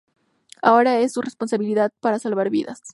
[0.63, 2.81] Ahora es su responsabilidad para salvar sus vidas.